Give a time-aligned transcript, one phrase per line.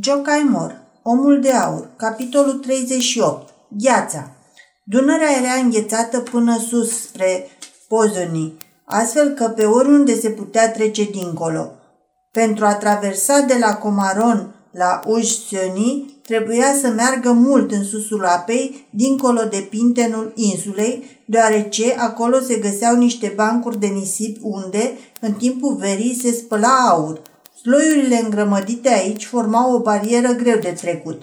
[0.00, 4.30] Joe Caimor, Omul de aur, capitolul 38, Gheața.
[4.84, 7.48] Dunărea era înghețată până sus spre
[7.88, 8.52] Pozoni,
[8.84, 11.72] astfel că pe oriunde se putea trece dincolo.
[12.30, 18.86] Pentru a traversa de la Comaron la Ujsioni, trebuia să meargă mult în susul apei,
[18.90, 25.76] dincolo de pintenul insulei, deoarece acolo se găseau niște bancuri de nisip unde, în timpul
[25.76, 27.20] verii, se spăla aur–
[27.62, 31.22] Sloiurile îngrămădite aici formau o barieră greu de trecut.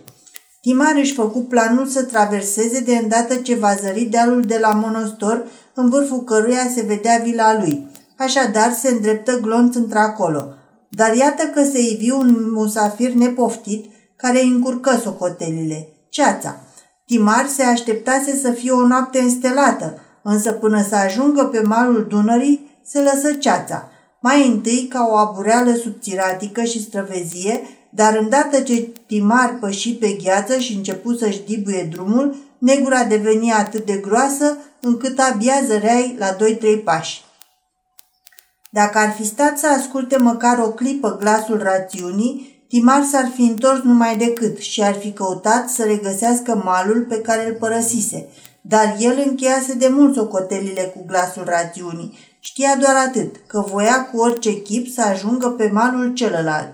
[0.61, 5.45] Timar își făcu planul să traverseze de îndată ce va zări dealul de la monostor,
[5.73, 7.87] în vârful căruia se vedea vila lui.
[8.17, 10.53] Așadar se îndreptă glonț într-acolo.
[10.89, 15.87] Dar iată că se ivi un musafir nepoftit care încurcă socotelile.
[16.09, 16.61] Ceața.
[17.05, 22.81] Timar se așteptase să fie o noapte înstelată, însă până să ajungă pe malul Dunării,
[22.85, 29.57] se lăsă ceața mai întâi ca o abureală subțiratică și străvezie, dar îndată ce Timar
[29.59, 35.61] păși pe gheață și începu să-și dibuie drumul, negura deveni atât de groasă încât abia
[35.65, 37.21] zăreai la doi-trei pași.
[38.69, 43.81] Dacă ar fi stat să asculte măcar o clipă glasul rațiunii, Timar s-ar fi întors
[43.81, 48.27] numai decât și ar fi căutat să regăsească malul pe care îl părăsise,
[48.61, 54.19] dar el încheiase de mult socotelile cu glasul rațiunii Știa doar atât, că voia cu
[54.19, 56.71] orice chip să ajungă pe malul celălalt.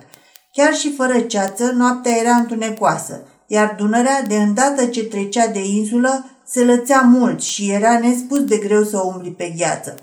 [0.52, 6.26] Chiar și fără ceață, noaptea era întunecoasă, iar Dunărea, de îndată ce trecea de insulă,
[6.48, 9.96] se lățea mult și era nespus de greu să umbli pe gheață.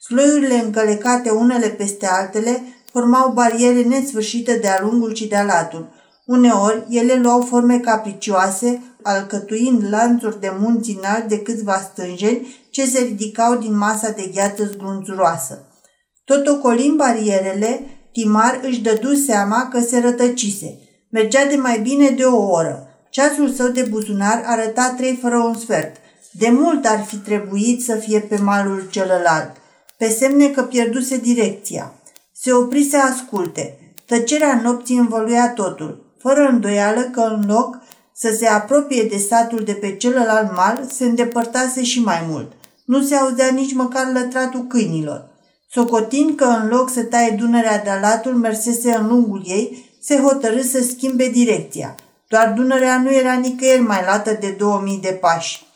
[0.00, 5.88] Sloiurile încălecate unele peste altele formau bariere nesfârșite de-a lungul și de-a latul.
[6.26, 12.98] Uneori, ele luau forme capricioase, alcătuind lanțuri de munți înalți de câțiva stânjeni ce se
[12.98, 15.66] ridicau din masa de gheață zglunțuroasă.
[16.24, 17.80] Tot ocolind barierele,
[18.12, 20.78] Timar își dădu seama că se rătăcise.
[21.10, 22.88] Mergea de mai bine de o oră.
[23.10, 25.96] Ceasul său de buzunar arăta trei fără un sfert.
[26.32, 29.50] De mult ar fi trebuit să fie pe malul celălalt,
[29.96, 31.92] pe semne că pierduse direcția.
[32.32, 33.94] Se opri să asculte.
[34.06, 37.78] Tăcerea nopții învăluia totul, fără îndoială că în loc
[38.14, 42.52] să se apropie de satul de pe celălalt mal, se îndepărtase și mai mult.
[42.88, 45.28] Nu se auzea nici măcar lătratul câinilor.
[45.70, 50.62] Socotind că în loc să taie Dunărea de latul mersese în lungul ei, se hotărâ
[50.62, 51.94] să schimbe direcția.
[52.28, 55.66] Doar Dunărea nu era nicăieri mai lată de 2000 de pași.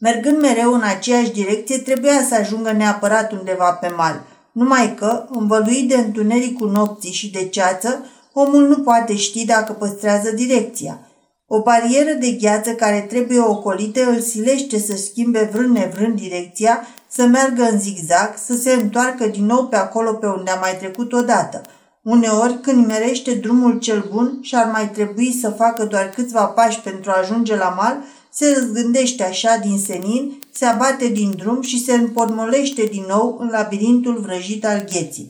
[0.00, 5.88] Mergând mereu în aceeași direcție, trebuia să ajungă neapărat undeva pe mal, numai că, învăluit
[5.88, 11.05] de întunericul nopții și de ceață, omul nu poate ști dacă păstrează direcția.
[11.48, 17.24] O barieră de gheață care trebuie ocolită îl silește să schimbe vrând nevrând direcția, să
[17.24, 21.12] meargă în zigzag, să se întoarcă din nou pe acolo pe unde a mai trecut
[21.12, 21.60] odată.
[22.02, 26.80] Uneori, când merește drumul cel bun și ar mai trebui să facă doar câțiva pași
[26.80, 27.98] pentru a ajunge la mal,
[28.32, 33.48] se răzgândește așa din senin, se abate din drum și se împodmolește din nou în
[33.48, 35.26] labirintul vrăjit al gheții.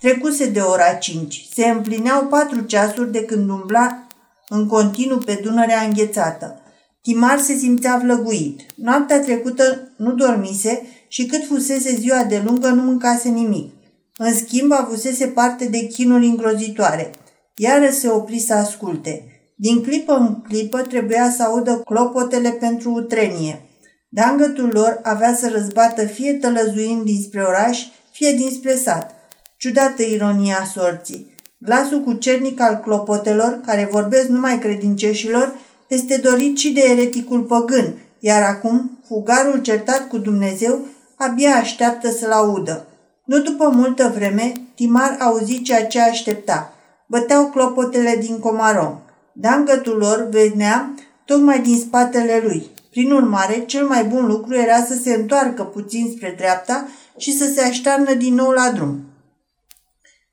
[0.00, 1.48] Trecuse de ora cinci.
[1.54, 4.06] Se împlineau patru ceasuri de când umbla
[4.48, 6.60] în continuu pe Dunărea înghețată.
[7.02, 8.60] Timar se simțea vlăguit.
[8.74, 13.72] Noaptea trecută nu dormise și cât fusese ziua de lungă nu mâncase nimic.
[14.16, 17.10] În schimb, avusese parte de chinuri îngrozitoare.
[17.56, 19.24] Iară se opri să asculte.
[19.56, 23.62] Din clipă în clipă trebuia să audă clopotele pentru utrenie.
[24.08, 29.14] Dangătul lor avea să răzbată fie tălăzuind dinspre oraș, fie dinspre sat.
[29.56, 31.34] Ciudată ironia sorții.
[31.60, 35.54] Glasul cucernic al clopotelor, care vorbesc numai credincioșilor,
[35.88, 40.78] este dorit și de ereticul păgân, iar acum fugarul certat cu Dumnezeu
[41.16, 42.86] abia așteaptă să-l audă.
[43.24, 46.72] Nu după multă vreme, Timar auzi ceea ce aștepta.
[47.06, 48.98] Băteau clopotele din comarom.
[49.32, 50.94] Dangătul lor venea
[51.24, 52.70] tocmai din spatele lui.
[52.90, 57.44] Prin urmare, cel mai bun lucru era să se întoarcă puțin spre dreapta și să
[57.54, 59.00] se aștearnă din nou la drum.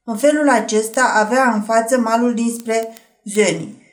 [0.07, 2.93] În felul acesta avea în față malul dinspre
[3.23, 3.83] Zöni.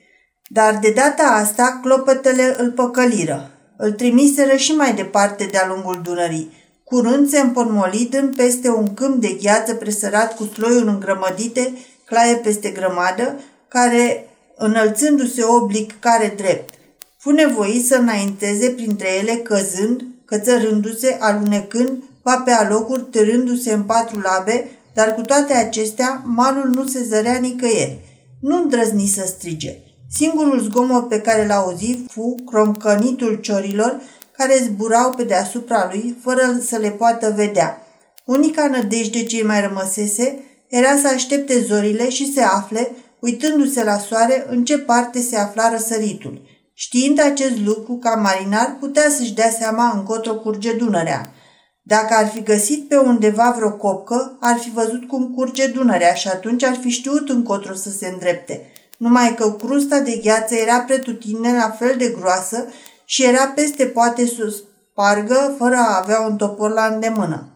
[0.48, 3.50] Dar de data asta clopătele îl păcăliră.
[3.76, 6.52] Îl trimiseră și mai departe de-a lungul Dunării.
[6.84, 11.72] Curând se împodmoli dând peste un câmp de gheață presărat cu sloiuri îngrămădite,
[12.04, 16.74] claie peste grămadă, care, înălțându-se oblic care drept,
[17.18, 24.20] fu nevoit să înainteze printre ele căzând, cățărându-se, alunecând, va pe alocuri, târându-se în patru
[24.20, 27.98] labe, dar cu toate acestea, malul nu se zărea nicăieri.
[28.40, 29.76] Nu îndrăzni să strige.
[30.10, 34.00] Singurul zgomot pe care l-a auzit fu cromcănitul ciorilor
[34.36, 37.86] care zburau pe deasupra lui fără să le poată vedea.
[38.24, 42.90] Unica nădejde ce mai rămăsese era să aștepte zorile și se afle,
[43.20, 46.42] uitându-se la soare în ce parte se afla răsăritul.
[46.74, 51.32] Știind acest lucru, ca marinar putea să-și dea seama încotro curge Dunărea.
[51.82, 56.28] Dacă ar fi găsit pe undeva vreo copcă, ar fi văzut cum curge Dunărea și
[56.28, 58.72] atunci ar fi știut încotro să se îndrepte.
[58.98, 62.66] Numai că crusta de gheață era pretutindeni la fel de groasă
[63.04, 64.62] și era peste poate să
[64.92, 67.46] spargă fără a avea un topor la îndemână.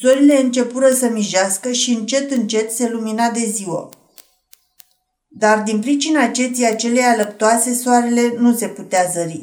[0.00, 3.88] Zorile începură să mijească și încet, încet se lumina de ziua.
[5.28, 9.42] Dar din pricina ceții acelei alăptoase, soarele nu se putea zări.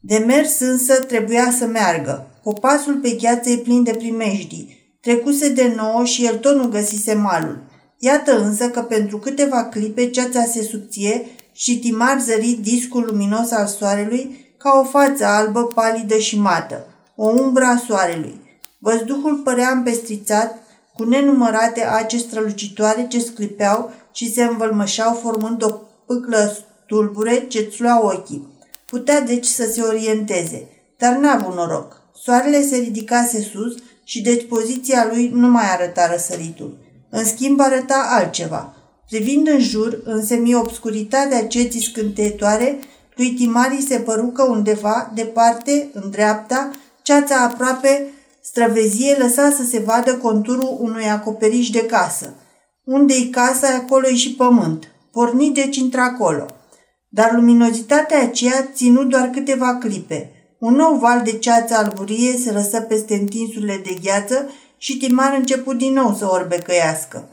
[0.00, 2.35] De mers însă trebuia să meargă.
[2.46, 4.96] Popasul pe gheață e plin de primejdii.
[5.00, 7.62] Trecuse de nouă și el tot nu găsise malul.
[7.98, 13.66] Iată însă că pentru câteva clipe ceața se subție și Timar zări discul luminos al
[13.66, 18.40] soarelui ca o față albă, palidă și mată, o umbră a soarelui.
[18.78, 20.62] Văzduhul părea împestrițat
[20.94, 25.70] cu nenumărate ace strălucitoare ce sclipeau și se învălmășeau formând o
[26.06, 26.56] pâclă
[26.86, 28.48] tulbure ce țlua ochii.
[28.86, 32.04] Putea deci să se orienteze, dar n-a avut noroc.
[32.26, 33.74] Soarele se ridicase sus
[34.04, 36.78] și deci poziția lui nu mai arăta răsăritul.
[37.10, 38.76] În schimb arăta altceva.
[39.08, 42.78] Privind în jur, în semi-obscuritatea ceții scânteietoare,
[43.14, 46.70] lui Timari se păru că undeva, departe, în dreapta,
[47.02, 48.06] ceața aproape
[48.42, 52.34] străvezie lăsa să se vadă conturul unui acoperiș de casă.
[52.84, 54.84] Unde-i casa, acolo și pământ.
[55.12, 56.46] Porni deci într-acolo.
[57.08, 60.30] Dar luminozitatea aceea ținu doar câteva clipe.
[60.66, 65.78] Un nou val de ceață alburie se lăsă peste întinsurile de gheață și Timar început
[65.78, 67.28] din nou să orbecăiască.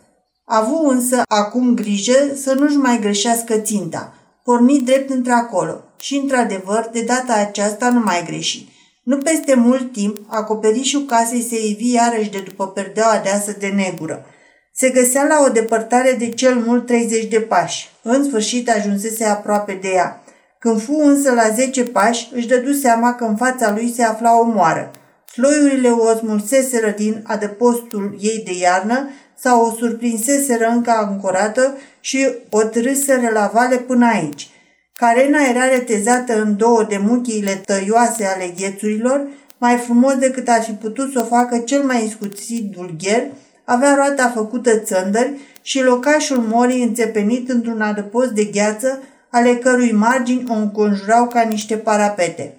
[0.45, 4.13] Avu însă acum grijă să nu-și mai greșească ținta.
[4.43, 8.67] Porni drept într-acolo și, într-adevăr, de data aceasta nu mai greși.
[9.03, 14.25] Nu peste mult timp, acoperișul casei se ivi iarăși de după perdeaua deasă de negură.
[14.73, 17.89] Se găsea la o depărtare de cel mult 30 de pași.
[18.01, 20.22] În sfârșit ajunsese aproape de ea.
[20.63, 24.39] Când fu însă la 10 pași, își dădu seama că în fața lui se afla
[24.39, 24.91] o moară.
[25.25, 32.61] Floiurile o smulseseră din adăpostul ei de iarnă sau o surprinseseră încă ancorată și o
[32.61, 34.49] trâseră la vale până aici.
[34.95, 39.27] Carena era retezată în două de muchiile tăioase ale ghețurilor,
[39.57, 43.23] mai frumos decât ar fi putut să o facă cel mai iscuțit dulgher,
[43.63, 48.99] avea roata făcută țăndări și locașul morii înțepenit într-un adăpost de gheață,
[49.33, 52.57] ale cărui margini o înconjurau ca niște parapete.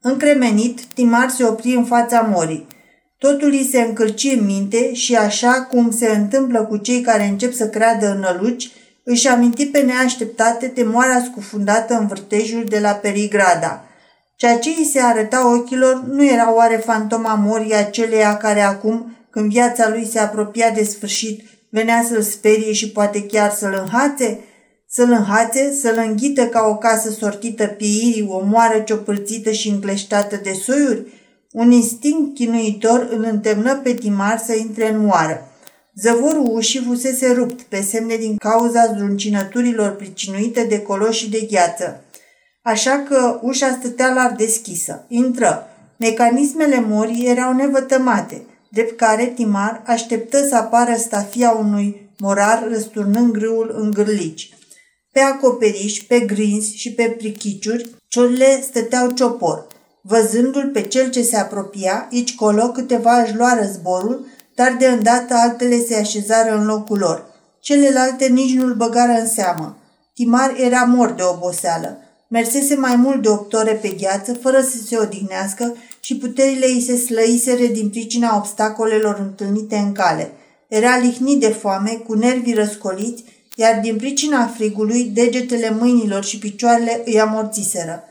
[0.00, 2.66] Încremenit, Timar se opri în fața morii.
[3.18, 7.52] Totul îi se încălci în minte și așa cum se întâmplă cu cei care încep
[7.52, 8.70] să creadă în năluci,
[9.04, 13.84] își aminti pe neașteptate temoarea scufundată în vârtejul de la Perigrada.
[14.36, 19.50] Ceea ce îi se arăta ochilor nu era oare fantoma morii aceleia care acum, când
[19.50, 24.40] viața lui se apropia de sfârșit, venea să-l sperie și poate chiar să-l înhațe?
[24.90, 30.52] Să-l înhațe, să-l înghită ca o casă sortită pieirii, o moară ciopârțită și încleștată de
[30.52, 31.06] soiuri?
[31.52, 35.48] Un instinct chinuitor îl întemnă pe Timar să intre în moară.
[35.94, 42.04] Zăvorul ușii fusese rupt pe semne din cauza zruncinăturilor pricinuite de coloși de gheață.
[42.62, 45.04] Așa că ușa stătea larg deschisă.
[45.08, 45.66] Intră.
[45.96, 53.74] Mecanismele morii erau nevătămate, drept care Timar așteptă să apară stafia unui morar răsturnând grâul
[53.78, 54.52] în gârlici.
[55.18, 59.66] Pe acoperiș, pe grinzi și pe prichiciuri, ciolile stăteau ciopor.
[60.02, 65.34] Văzându-l pe cel ce se apropia, aici colo câteva își luară zborul, dar de îndată
[65.34, 67.24] altele se așezară în locul lor.
[67.60, 69.76] Celelalte nici nu-l băgară în seamă.
[70.14, 71.98] Timar era mort de oboseală.
[72.28, 76.80] Mersese mai mult de opt ore pe gheață, fără să se odihnească și puterile îi
[76.80, 80.32] se slăiseră din pricina obstacolelor întâlnite în cale.
[80.68, 83.24] Era lihnit de foame, cu nervii răscoliți,
[83.58, 88.02] iar din pricina frigului, degetele mâinilor și picioarele îi amorțiseră.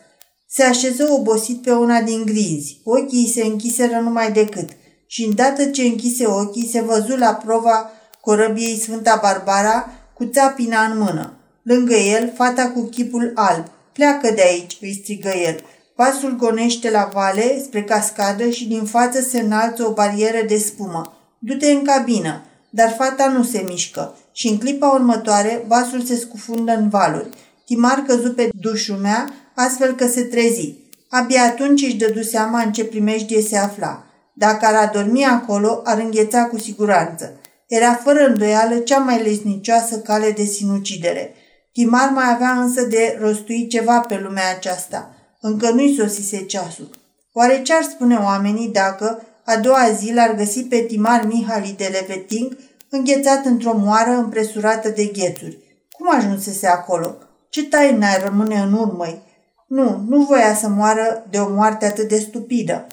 [0.50, 2.82] Se așeză obosit pe una din grinzi.
[2.84, 4.70] Ochii îi se închiseră numai decât–
[5.08, 10.98] și îndată ce închise ochii, se văzu la prova corăbiei Sfânta Barbara cu țapina în
[10.98, 11.34] mână.
[11.64, 13.66] Lângă el, fata cu chipul alb.
[13.94, 15.60] Pleacă de aici, îi strigă el.
[15.96, 21.18] Pasul gonește la vale, spre cascadă și din față se înalță o barieră de spumă.
[21.40, 26.72] Du-te în cabină, dar fata nu se mișcă și în clipa următoare vasul se scufundă
[26.72, 27.30] în valuri.
[27.66, 30.74] Timar căzu pe dușumea, astfel că se trezi.
[31.10, 34.04] Abia atunci își dădu seama în ce primejdie se afla.
[34.34, 37.40] Dacă ar adormi acolo, ar îngheța cu siguranță.
[37.68, 41.34] Era fără îndoială cea mai lesnicioasă cale de sinucidere.
[41.74, 45.16] Timar mai avea însă de rostuit ceva pe lumea aceasta.
[45.42, 46.90] Încă nu-i sosise ceasul.
[47.34, 51.90] Oare ce ar spune oamenii dacă, a doua zi, l-ar găsi pe Timar Mihali de
[51.92, 52.58] Leveting,
[52.90, 55.58] înghețat într-o moară împresurată de ghețuri.
[55.92, 57.16] Cum ajunsese acolo?
[57.50, 59.24] Ce taină rămâne în urmă
[59.68, 62.88] Nu, nu voia să moară de o moarte atât de stupidă.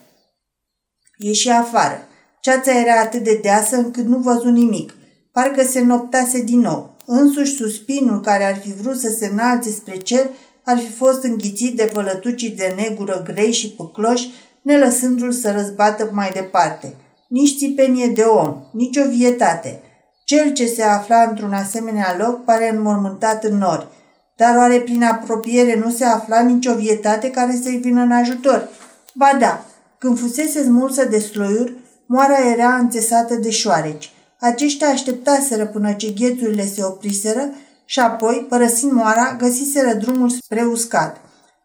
[1.16, 1.98] Ieși afară.
[2.40, 4.94] Ceața era atât de deasă încât nu văzu nimic.
[5.32, 6.96] Parcă se noptase din nou.
[7.06, 10.26] Însuși suspinul care ar fi vrut să se înalțe spre cer
[10.64, 14.30] ar fi fost înghițit de vălătucii de negură grei și păcloși,
[14.64, 16.94] nelăsându-l să răzbată mai departe.
[17.28, 19.80] Nici țipenie de om, nici o vietate.
[20.24, 23.86] Cel ce se afla într-un asemenea loc pare înmormântat în nori.
[24.36, 28.68] Dar oare prin apropiere nu se afla nicio vietate care să-i vină în ajutor?
[29.14, 29.64] Ba da,
[29.98, 34.12] când fusese smulsă de sloiuri, moara era înțesată de șoareci.
[34.40, 37.50] Aceștia așteptaseră până ce ghețurile se opriseră
[37.84, 41.16] și apoi, părăsind moara, găsiseră drumul spre uscat.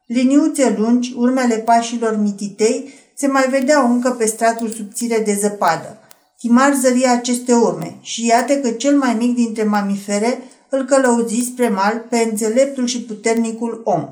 [0.10, 5.98] Liniuțe lungi, urmele pașilor mititei, se mai vedeau încă pe stratul subțire de zăpadă.
[6.38, 11.70] Timar zăria aceste urme și iată că cel mai mic dintre mamifere îl călăuzi spre
[11.70, 14.10] mal pe înțeleptul și puternicul om.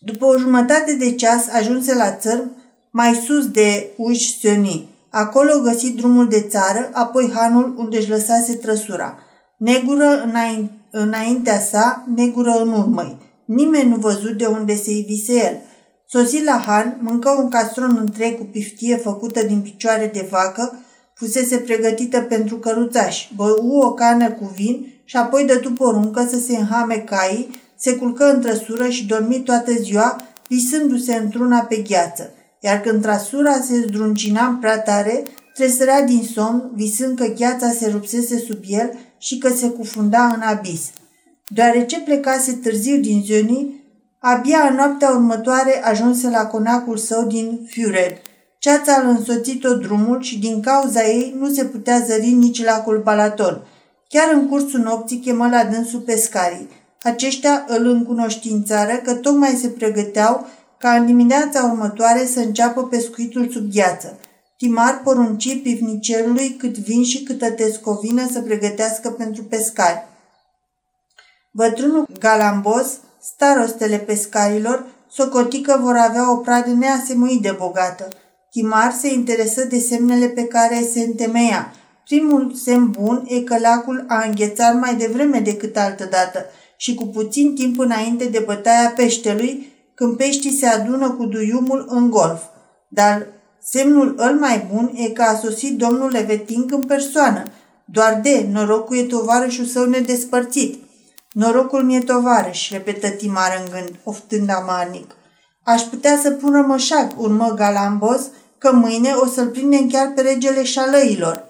[0.00, 2.50] După o jumătate de ceas ajunse la țărm,
[2.90, 4.88] mai sus de uși Săni.
[5.10, 9.18] Acolo găsi drumul de țară, apoi hanul unde își lăsase trăsura.
[9.56, 10.30] Negură
[10.90, 13.18] înaintea sa, negură în urmă.
[13.54, 15.60] Nimeni nu văzut de unde se ivise el.
[16.06, 21.56] Sosi la han, mâncă un castron întreg cu piftie făcută din picioare de vacă, fusese
[21.56, 26.94] pregătită pentru căruțaș, bău o cană cu vin și apoi dătu poruncă să se înhame
[26.94, 32.30] caii, se culcă în trăsură și dormi toată ziua, visându-se într-una pe gheață,
[32.60, 35.22] iar când trăsura se zdruncina prea tare,
[35.54, 40.40] tresărea din somn, visând că gheața se rupsese sub el și că se cufunda în
[40.40, 40.90] abis.
[41.54, 43.84] Deoarece plecase târziu din Zionii,
[44.18, 48.16] abia în noaptea următoare ajunse la conacul său din Füred.
[48.58, 53.62] Ceața îl însoțit-o drumul și din cauza ei nu se putea zări nici lacul Balaton.
[54.08, 56.68] Chiar în cursul nopții chemă la dânsul pescarii.
[57.02, 60.46] Aceștia îl încunoștințară că tocmai se pregăteau
[60.78, 64.18] ca în dimineața următoare să înceapă pescuitul sub gheață.
[64.56, 70.10] Timar porunci pivnicerului cât vin și câtă tescovină să pregătească pentru pescari.
[71.54, 78.08] Bătrânul Galambos, starostele pescarilor, socotică vor avea o pradă neasemuit de bogată.
[78.50, 81.72] Timar se interesă de semnele pe care se întemeia.
[82.04, 86.44] Primul semn bun e că lacul a înghețat mai devreme decât altădată
[86.76, 92.10] și cu puțin timp înainte de bătaia peștelui, când peștii se adună cu duiumul în
[92.10, 92.42] golf.
[92.88, 93.26] Dar
[93.64, 97.42] Semnul îl mai bun e că a sosit domnul Leveting în persoană.
[97.84, 100.81] Doar de, norocul e tovarășul său nedespărțit.
[101.32, 105.14] Norocul mi-e tovarăș, repetă Timar în gând, oftând amarnic.
[105.64, 108.20] Aș putea să pun rămășac, urmă Galambos,
[108.58, 111.44] că mâine o să-l prindem chiar pe regele șalăilor.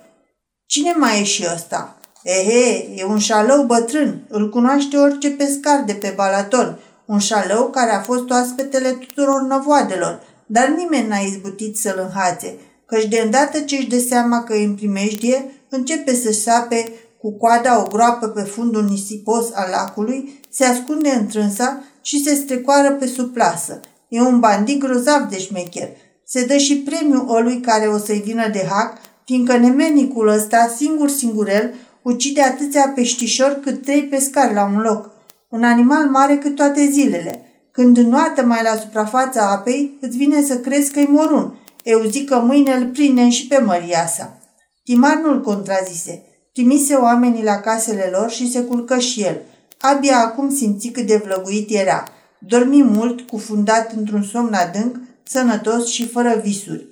[0.67, 1.97] Cine mai e și ăsta?
[2.23, 7.91] Ehe, e un șalău bătrân, îl cunoaște orice pescar de pe Balaton, un șalău care
[7.91, 13.77] a fost oaspetele tuturor năvoadelor, dar nimeni n-a izbutit să-l înhațe, căci de îndată ce
[13.77, 18.43] își dă seama că îi în primejdie, începe să sape cu coada o groapă pe
[18.43, 23.81] fundul nisipos al lacului, se ascunde întrânsa și se strecoară pe suplasă.
[24.09, 25.89] E un bandit grozav de șmecher.
[26.27, 31.09] Se dă și premiul ălui care o să-i vină de hac, fiindcă nemenicul ăsta, singur
[31.09, 35.11] singurel, ucide atâția peștișori cât trei pescari la un loc.
[35.49, 37.45] Un animal mare cât toate zilele.
[37.73, 41.59] Când înnoată mai la suprafața apei, îți vine să crezi că-i morun.
[41.83, 44.39] Eu zic că mâine îl prindem și pe măria sa.
[44.85, 46.27] Timar nu-l contrazise.
[46.53, 49.41] Trimise oamenii la casele lor și se culcă și el.
[49.81, 52.09] Abia acum simți cât de vlăguit era.
[52.39, 56.87] Dormi mult, cufundat într-un somn adânc, sănătos și fără visuri.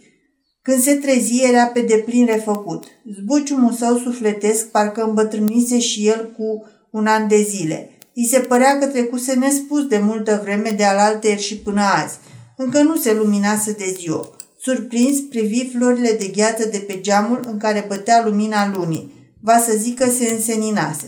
[0.62, 2.84] Când se trezi, era pe deplin refăcut.
[3.20, 7.90] Zbuciumul său sufletesc parcă îmbătrânise și el cu un an de zile.
[8.12, 12.18] I se părea că trecuse nespus de multă vreme de alaltăieri și până azi.
[12.56, 14.30] Încă nu se luminase de ziua.
[14.60, 19.19] Surprins, privi florile de gheață de pe geamul în care bătea lumina lunii.
[19.42, 21.06] Va să zică se înseninase.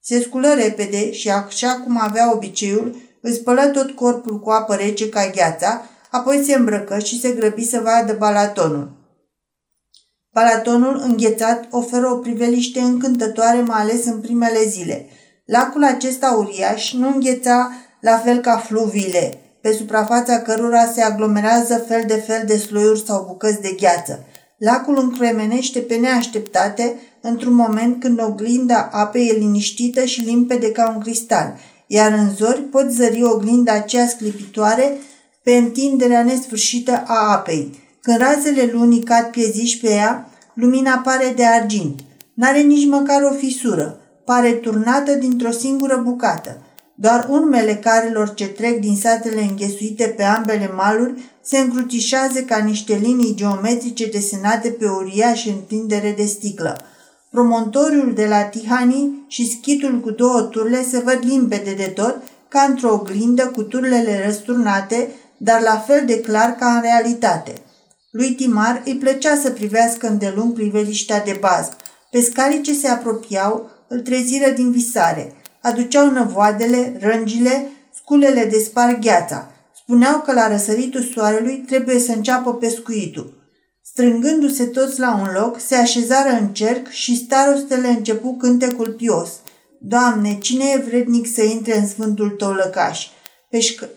[0.00, 5.08] Se sculă repede și, așa cum avea obiceiul, îți spălă tot corpul cu apă rece
[5.08, 8.92] ca gheața, apoi se îmbrăcă și se grăbi să vadă balatonul.
[10.32, 15.06] Balatonul înghețat oferă o priveliște încântătoare, mai ales în primele zile–
[15.44, 22.04] Lacul acesta uriaș nu îngheța la fel ca fluviile, pe suprafața cărora se aglomerează fel
[22.06, 24.24] de fel de sloiuri sau bucăți de gheață.
[24.58, 31.00] Lacul încremenește pe neașteptate într-un moment când oglinda apei e liniștită și limpede ca un
[31.00, 34.98] cristal, iar în zori poți zări oglinda aceea sclipitoare
[35.42, 37.82] pe întinderea nesfârșită a apei.
[38.00, 42.00] Când razele lunii cad pieziși pe ea, lumina pare de argint–
[42.34, 46.58] N-are nici măcar o fisură, pare turnată dintr-o singură bucată.
[46.94, 52.94] Doar urmele carelor ce trec din satele înghesuite pe ambele maluri se încrucișează ca niște
[52.94, 56.80] linii geometrice desenate pe uriaș întindere de sticlă.
[57.30, 62.16] Promontoriul de la Tihani și schitul cu două turle se văd limpede de tot,
[62.48, 67.52] ca într-o oglindă cu turlele răsturnate, dar la fel de clar ca în realitate.
[68.10, 71.76] Lui Timar îi plăcea să privească îndelung priveliștea de bază.
[72.10, 75.34] Pescarii ce se apropiau îl treziră din visare.
[75.64, 79.50] Aduceau năvoadele, rângile, sculele de spar gheața.
[79.76, 83.42] Spuneau că la răsăritul soarelui trebuie să înceapă pescuitul.
[83.82, 89.30] Strângându-se toți la un loc, se așezară în cerc și starostele începu cântecul pios.
[89.80, 93.06] Doamne, cine e vrednic să intre în sfântul tău lăcaș?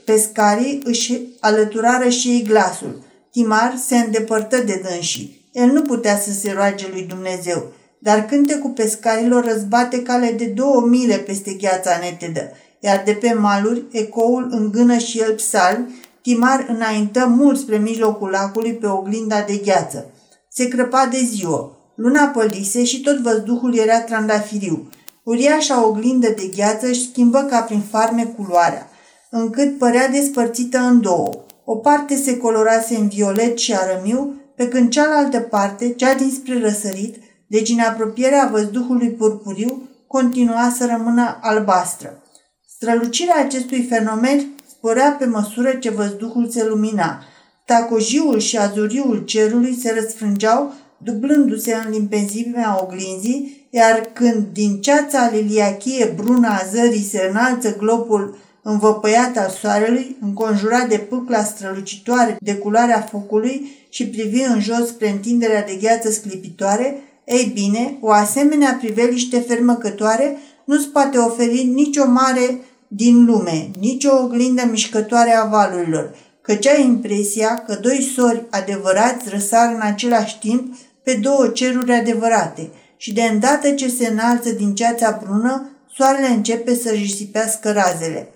[0.05, 3.03] Pescarii își alăturară și ei glasul.
[3.31, 5.49] Timar se îndepărtă de dânsii.
[5.51, 10.81] El nu putea să se roage lui Dumnezeu, dar cântecul pescarilor răzbate cale de două
[10.81, 17.25] mile peste gheața netedă, iar de pe maluri ecoul îngână și el psalmi, Timar înaintă
[17.25, 20.11] mult spre mijlocul lacului pe oglinda de gheață.
[20.49, 21.77] Se crăpa de ziua.
[21.95, 24.89] Luna pălise și tot văzduhul era trandafiriu.
[25.23, 28.89] Uriașa oglindă de gheață își schimbă ca prin farme culoarea,
[29.29, 31.29] încât părea despărțită în două.
[31.65, 37.15] O parte se colorase în violet și arămiu, pe când cealaltă parte, cea dinspre răsărit,
[37.47, 42.21] deci în apropierea văzduhului purpuriu, continua să rămână albastră.
[42.67, 47.23] Strălucirea acestui fenomen sporea pe măsură ce văzduhul se lumina.
[47.65, 56.13] Tacojiul și azuriul cerului se răsfrângeau, dublându-se în limpezimea oglinzii, iar când din ceața liliachie
[56.15, 63.01] bruna a zării se înalță globul învăpăiat al soarelui, înconjurat de pâcla strălucitoare de culoarea
[63.01, 69.39] focului și privi în jos spre întinderea de gheață sclipitoare, ei bine, o asemenea priveliște
[69.39, 76.83] fermăcătoare nu-ți poate oferi nicio mare din lume, nicio oglindă mișcătoare a valurilor, căci ai
[76.83, 83.21] impresia că doi sori adevărați răsar în același timp pe două ceruri adevărate și de
[83.21, 88.29] îndată ce se înalță din ceața brună, soarele începe să risipească razele.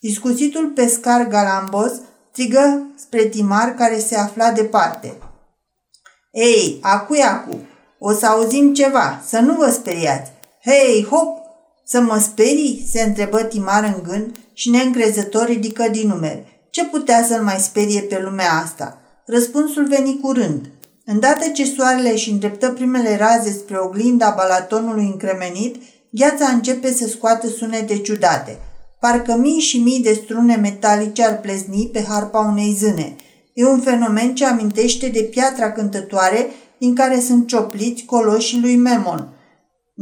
[0.00, 1.92] Discuțitul pescar galambos
[2.30, 5.14] strigă spre Timar care se afla departe.
[6.32, 7.60] Ei, acu acu,
[8.02, 10.30] o să auzim ceva, să nu vă speriați.
[10.64, 11.38] Hei, hop,
[11.84, 12.88] să mă sperii?
[12.90, 16.66] se întrebă Timar în gând și neîncrezător ridică din numeri.
[16.70, 18.98] Ce putea să-l mai sperie pe lumea asta?
[19.26, 20.70] Răspunsul veni curând.
[21.04, 27.48] Îndată ce soarele își îndreptă primele raze spre oglinda balatonului încremenit, gheața începe să scoată
[27.48, 28.58] sunete ciudate.
[29.00, 33.16] Parcă mii și mii de strune metalice ar plezni pe harpa unei zâne.
[33.54, 36.46] E un fenomen ce amintește de piatra cântătoare
[36.80, 39.28] din care sunt ciopliți coloșii lui Memon–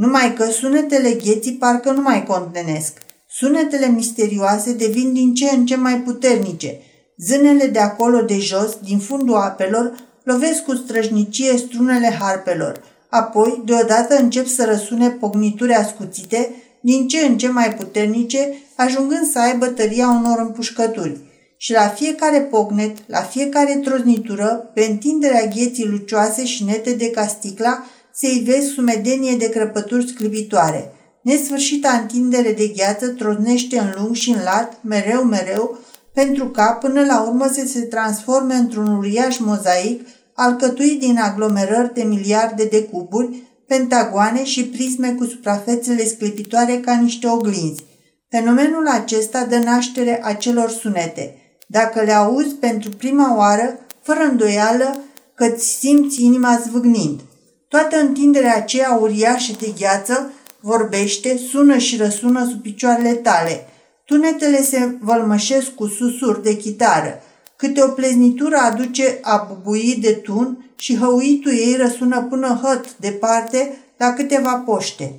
[0.03, 2.93] numai că sunetele gheții parcă nu mai contenesc.
[3.29, 6.79] Sunetele misterioase devin din ce în ce mai puternice.
[7.17, 12.81] Zânele de acolo de jos, din fundul apelor, lovesc cu străjnicie strunele harpelor.
[13.11, 19.39] Apoi, deodată încep să răsune pognituri ascuțite, din ce în ce mai puternice, ajungând să
[19.39, 21.17] aibă tăria unor împușcături.
[21.61, 27.85] Și la fiecare pognet, la fiecare troznitură, pe întinderea gheții lucioase și nete de casticla,
[28.15, 30.93] se ivesc sumedenie de crăpături sclipitoare.
[31.23, 35.79] Nesfârșita întindere de gheață troznește în lung și în lat, mereu, mereu,
[36.15, 42.03] pentru ca până la urmă să se transforme într-un uriaș mozaic alcătuit din aglomerări de
[42.03, 47.85] miliarde de cuburi, pentagoane și prisme cu suprafețele sclipitoare ca niște oglinzi.
[48.29, 51.35] Fenomenul acesta dă naștere acelor sunete.
[51.71, 54.99] Dacă le auzi pentru prima oară, fără îndoială
[55.35, 57.21] că ți simți inima zvâgnind.
[57.69, 63.67] Toată întinderea aceea uriașă de gheață vorbește, sună și răsună sub picioarele tale.
[64.05, 67.23] Tunetele se vălmășesc cu susuri de chitară.
[67.57, 73.79] Câte o pleznitură aduce a bubui de tun și hăuitul ei răsună până hăt departe
[73.97, 75.15] la câteva poște.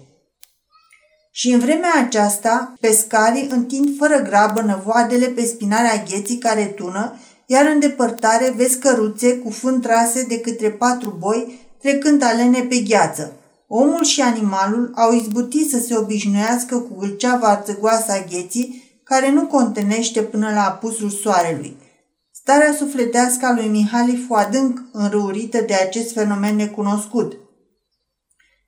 [1.39, 7.13] Și în vremea aceasta, pescarii întind fără grabă năvoadele pe spinarea gheții care tună,
[7.45, 12.75] iar în depărtare vezi căruțe cu fân trase de către patru boi trecând alene pe
[12.75, 13.33] gheață.
[13.67, 19.45] Omul și animalul au izbutit să se obișnuiască cu gâlceava arțăgoasă a gheții, care nu
[19.45, 21.77] contenește până la apusul soarelui.
[22.31, 27.37] Starea sufletească a lui Mihali fu adânc înrăurită de acest fenomen necunoscut.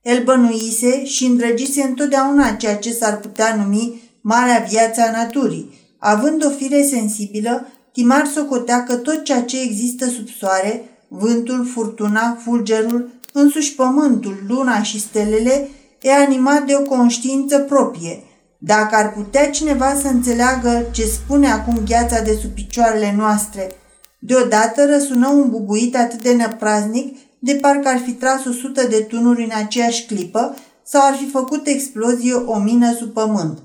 [0.02, 5.80] El bănuise și îndrăgise întotdeauna ceea ce s-ar putea numi marea viață a naturii.
[5.98, 12.38] Având o fire sensibilă, Timar socotea că tot ceea ce există sub soare vântul, furtuna,
[12.44, 15.68] fulgerul, însuși pământul, luna și stelele,
[16.00, 18.22] e animat de o conștiință proprie.
[18.58, 23.72] Dacă ar putea cineva să înțeleagă ce spune acum gheața de sub picioarele noastre,
[24.18, 28.96] deodată răsună un bubuit atât de năpraznic, de parcă ar fi tras o sută de
[28.96, 33.58] tunuri în aceeași clipă sau ar fi făcut explozie o mină sub pământ.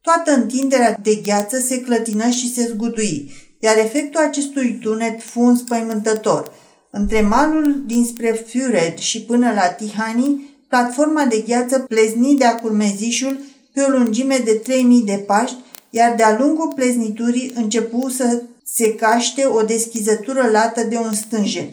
[0.00, 6.52] Toată întinderea de gheață se clătină și se zgudui, iar efectul acestui tunet fu înspăimântător.
[6.90, 13.38] Între malul dinspre Fured și până la Tihani, platforma de gheață plezni de-a curmezișul
[13.72, 15.54] pe o lungime de 3000 de pași,
[15.90, 21.68] iar de-a lungul plezniturii începu să se caște o deschizătură lată de un stânjen.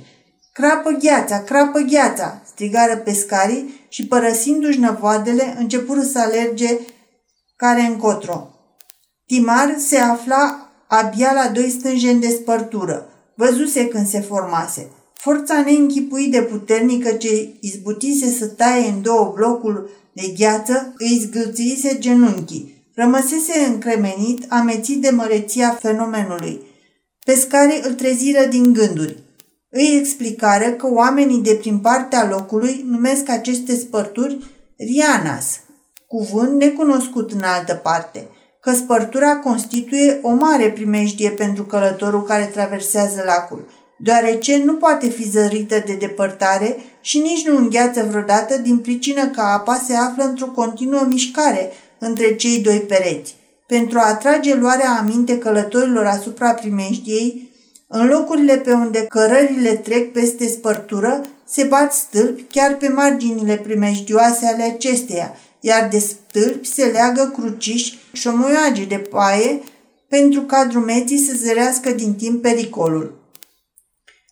[0.59, 6.79] Crapă gheața, crapă gheața!" strigară pescarii și, părăsindu-și năvoadele, începură să alerge
[7.55, 8.49] care încotro.
[9.25, 13.09] Timar se afla abia la doi stânjeni de spărtură.
[13.35, 14.87] Văzuse când se formase.
[15.13, 21.97] Forța neînchipuit de puternică ce izbutise să taie în două blocul de gheață îi zgâlțise
[21.97, 22.91] genunchii.
[22.93, 26.61] Rămăsese încremenit, amețit de măreția fenomenului.
[27.25, 29.23] Pescarii îl treziră din gânduri.
[29.77, 34.37] Îi explicară că oamenii de prin partea locului numesc aceste spărturi
[34.77, 35.59] rianas,
[36.07, 38.27] cuvânt necunoscut în altă parte,
[38.61, 45.29] că spărtura constituie o mare primejdie pentru călătorul care traversează lacul, deoarece nu poate fi
[45.29, 50.47] zărită de depărtare și nici nu îngheață vreodată din pricină că apa se află într-o
[50.47, 53.35] continuă mișcare între cei doi pereți.
[53.67, 57.53] Pentru a atrage luarea aminte călătorilor asupra primejdiei,
[57.97, 64.45] în locurile pe unde cărările trec peste spărtură, se bat stâlpi chiar pe marginile primejdioase
[64.45, 69.61] ale acesteia, iar de stâlpi se leagă cruciși și omoioage de paie
[70.07, 73.19] pentru ca drumeții să zărească din timp pericolul.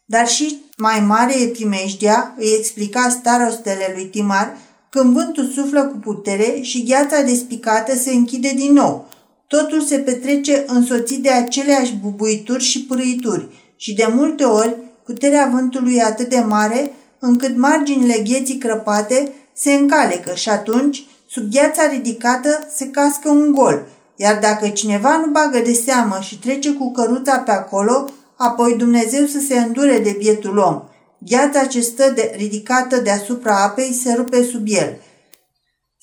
[0.06, 4.58] Dar și mai mare e primejdia, îi explica starostele lui Timar,
[4.90, 9.08] când vântul suflă cu putere și gheața despicată se închide din nou.
[9.58, 15.96] Totul se petrece însoțit de aceleași bubuituri și pârâituri și de multe ori puterea vântului
[15.96, 22.68] e atât de mare încât marginile gheții crăpate se încalecă și atunci, sub gheața ridicată,
[22.76, 27.38] se cască un gol, iar dacă cineva nu bagă de seamă și trece cu căruța
[27.38, 30.82] pe acolo, apoi Dumnezeu să se îndure de bietul om.
[31.18, 34.98] Gheața ce stă de, ridicată deasupra apei se rupe sub el.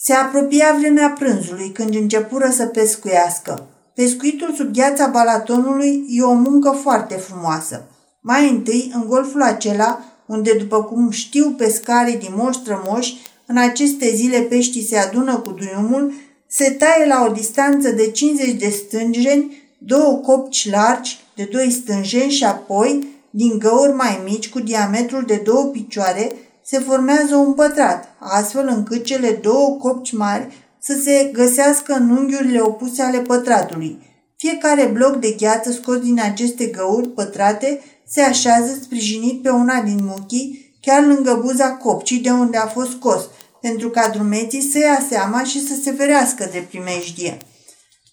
[0.02, 3.66] Se apropia vremea prânzului când începură să pescuiască.
[3.94, 7.84] Pescuitul sub gheața Balatonului e o muncă foarte frumoasă.
[8.20, 14.14] Mai întâi, în golful acela, unde, după cum știu pescarii din moș strămoși, în aceste
[14.14, 16.12] zile peștii se adună cu duiumul,
[16.46, 22.30] se taie la o distanță de 50 de stângeni două copci largi de doi stânjeni
[22.30, 26.32] și apoi, din găuri mai mici cu diametrul de două picioare,
[26.70, 32.61] se formează un pătrat, astfel încât cele două copci mari să se găsească în unghiurile
[32.61, 33.98] opuse ale pătratului.
[34.37, 39.98] Fiecare bloc de gheață scos din aceste găuri pătrate se așează sprijinit pe una din
[40.02, 43.28] muchii, chiar lângă buza copcii de unde a fost scos,
[43.61, 47.38] pentru ca drumeții să ia seama și să se ferească de primejdie.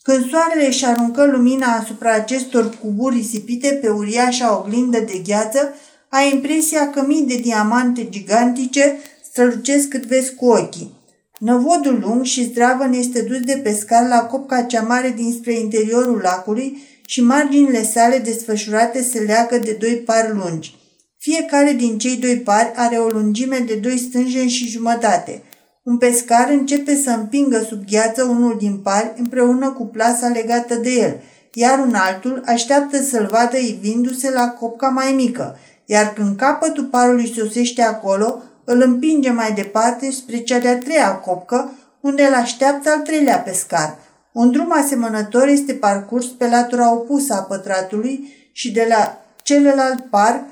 [0.02, 5.74] Când soarele își aruncă lumina asupra acestor cuburi risipite pe uriașa oglindă de gheață,
[6.10, 10.96] ai impresia că mii de diamante gigantice strălucesc cât vezi cu ochii.
[11.40, 16.82] Năvodul lung și zdravăn este dus de pescar la copca cea mare dinspre interiorul lacului
[17.06, 20.76] și marginile sale desfășurate se leagă de doi pari lungi.
[21.18, 25.42] Fiecare din cei doi pari are o lungime de doi stânjeni și jumătate.
[25.84, 30.90] Un pescar începe să împingă sub gheață unul din pari împreună cu plasa legată de
[30.90, 31.20] el,
[31.54, 35.58] iar un altul așteaptă să-l vadă ivindu-se la copca mai mică,
[35.90, 41.72] iar când capătul parului sosește acolo, îl împinge mai departe spre cea de-a treia copcă,
[42.02, 43.98] unde îl așteaptă al treilea pescar.
[44.32, 50.46] Un drum asemănător este parcurs pe latura opusă a pătratului și de la celălalt par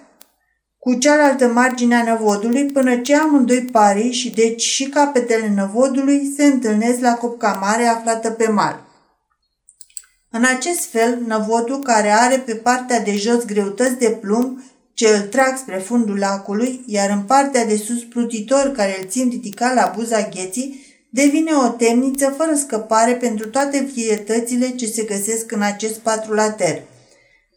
[0.79, 6.45] cu cealaltă margine a năvodului până ce amândoi parii și deci și capetele năvodului se
[6.45, 8.83] întâlnesc la copca mare aflată pe mal.
[10.29, 14.59] În acest fel, năvodul, care are pe partea de jos greutăți de plumb
[14.95, 19.29] ce îl trag spre fundul lacului, iar în partea de sus plutitor care îl țin
[19.29, 25.51] ridicat la buza gheții, devine o temniță fără scăpare pentru toate vietățile ce se găsesc
[25.51, 26.81] în acest patrulater.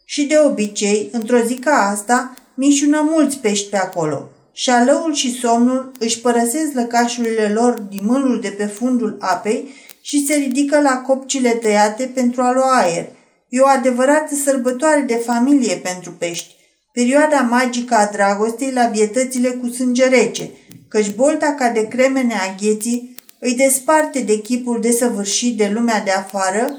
[0.05, 4.29] Și de obicei, într-o zi ca asta, mișună mulți pești pe acolo.
[4.51, 10.33] Șalăul și somnul își părăsesc lăcașurile lor din mâlul de pe fundul apei și se
[10.33, 13.09] ridică la copcile tăiate pentru a lua aer.
[13.49, 16.58] E o adevărată sărbătoare de familie pentru pești.
[16.91, 20.49] Perioada magică a dragostei la vietățile cu sânge rece,
[20.87, 26.11] căci bolta ca de cremene a gheții îi desparte de chipul desăvârșit de lumea de
[26.11, 26.77] afară,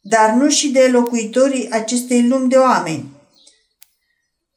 [0.00, 3.18] dar nu și de locuitorii acestei lumi de oameni.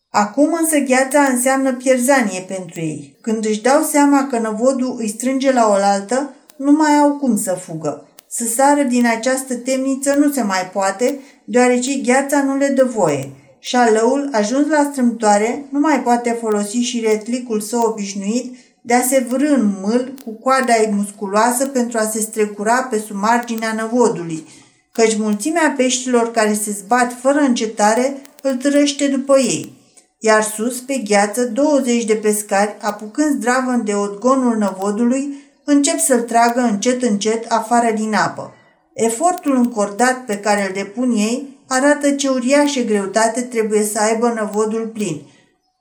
[0.09, 3.17] Acum însă gheața înseamnă pierzanie pentru ei.
[3.21, 7.53] Când își dau seama că năvodul îi strânge la oaltă, nu mai au cum să
[7.53, 8.07] fugă.
[8.27, 13.42] Să sară din această temniță nu se mai poate, deoarece gheața nu le dă voie.
[13.65, 19.25] Șalăul, ajuns la strâmtoare, nu mai poate folosi și retlicul său obișnuit de a se
[19.29, 24.47] vârâ în mâl cu coada ei musculoasă pentru a se strecura pe sub marginea năvodului,
[24.91, 29.73] căci mulțimea peștilor care se zbat fără încetare îl târăște după ei.
[30.19, 36.59] Iar sus, pe gheață, 20 de pescari, apucând zdravăn de odgonul năvodului, încep să-l tragă
[36.59, 38.53] încet încet afară din apă.
[38.93, 44.87] Efortul încordat pe care îl depun ei arată ce uriașă greutate trebuie să aibă năvodul
[44.93, 45.21] plin.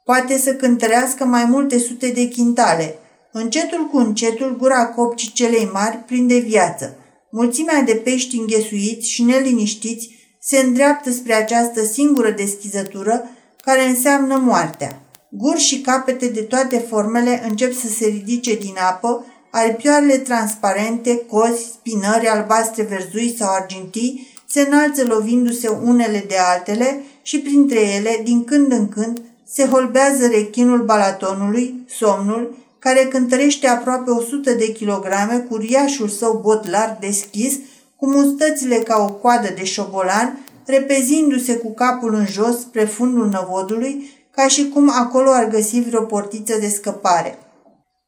[0.04, 2.98] Poate să cântărească mai multe sute de chintale.
[3.32, 6.96] Încetul cu încetul, gura copcii celei mari prinde viață.
[7.30, 13.30] Mulțimea de pești înghesuiți și neliniștiți se îndreaptă spre această singură deschizătură
[13.62, 15.02] care înseamnă moartea.
[15.30, 21.64] Guri și capete de toate formele încep să se ridice din apă, aripioarele transparente, cozi,
[21.64, 28.44] spinări albastre verzui sau argintii se înalță lovindu-se unele de altele și printre ele, din
[28.44, 35.54] când în când, se holbează rechinul balatonului, somnul, care cântărește aproape 100 de kilograme cu
[35.54, 37.58] uriașul său bot larg deschis,
[37.96, 44.10] cu mustățile ca o coadă de șobolan, repezindu-se cu capul în jos spre fundul năvodului,
[44.30, 47.38] ca și cum acolo ar găsi vreo portiță de scăpare.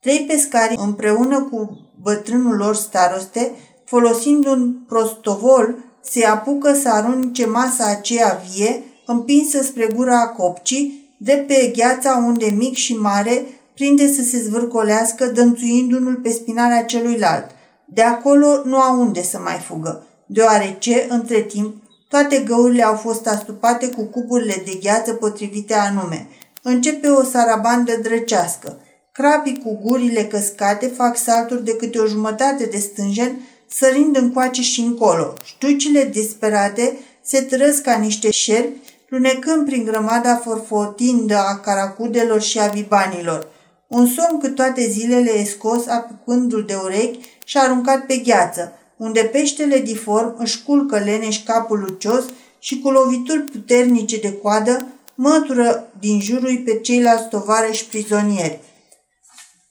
[0.01, 3.51] Trei pescari, împreună cu bătrânul lor staroste,
[3.85, 11.45] folosind un prostovol, se apucă să arunce masa aceea vie, împinsă spre gura copcii, de
[11.47, 17.51] pe gheața unde mic și mare prinde să se zvârcolească, dănțuindu-l pe spinarea celuilalt.
[17.85, 21.75] De acolo nu au unde să mai fugă, deoarece, între timp,
[22.09, 26.29] toate găurile au fost astupate cu cuburile de gheață potrivite anume.
[26.63, 28.79] Începe o sarabandă drăcească.
[29.13, 33.41] Crapii cu gurile căscate fac salturi de câte o jumătate de stânjen,
[33.77, 35.35] sărind încoace și încolo.
[35.45, 42.67] Ștucile disperate se trăsc ca niște șerpi, lunecând prin grămada forfotindă a caracudelor și a
[42.67, 43.47] bibanilor.
[43.87, 49.21] Un somn cât toate zilele e scos apucându-l de urechi și aruncat pe gheață unde
[49.21, 52.25] peștele diform își culcă leneș capul lucios
[52.59, 58.61] și cu lovituri puternice de coadă mătură din jurul pe ceilalți tovarăși prizonieri.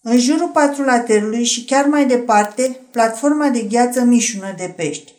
[0.05, 5.13] În jurul patrulaterului și chiar mai departe, platforma de gheață mișună de pești.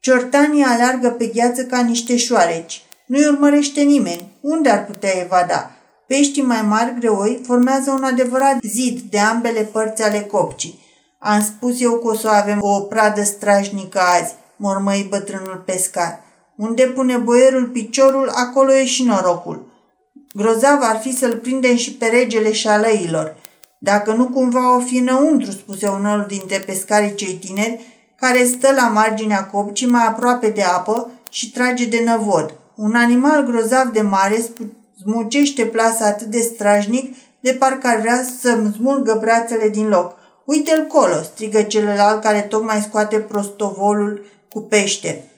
[0.00, 2.82] Ciortanii aleargă pe gheață ca niște șoareci.
[3.06, 4.32] Nu-i urmărește nimeni.
[4.40, 5.70] Unde ar putea evada?
[6.06, 10.78] Peștii mai mari, greoi, formează un adevărat zid de ambele părți ale copcii.
[11.18, 16.20] Am spus eu că o să avem o pradă strajnică azi, mormăi bătrânul pescar.
[16.56, 19.72] Unde pune boierul piciorul, acolo e și norocul.
[20.34, 23.36] Grozav ar fi să-l prindem și pe regele șalăilor.
[23.86, 27.80] Dacă nu cumva o fi înăuntru, spuse unul dintre pescarii cei tineri,
[28.16, 32.54] care stă la marginea copcii mai aproape de apă și trage de năvod.
[32.74, 34.44] Un animal grozav de mare
[35.02, 40.14] smucește plasa atât de strajnic, de parcă ar vrea să-mi smulgă brațele din loc–
[40.46, 45.30] Uite-l colo, strigă celălalt care tocmai scoate prostovolul cu pește.